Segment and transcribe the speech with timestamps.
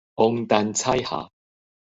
[0.15, 1.29] 王陳彩霞